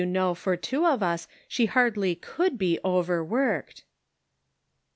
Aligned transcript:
know 0.03 0.33
for 0.33 0.57
two 0.57 0.83
of 0.83 1.03
us 1.03 1.27
she 1.47 1.67
hardly 1.67 2.15
could 2.15 2.57
be 2.57 2.79
over 2.83 3.23
worked." 3.23 3.83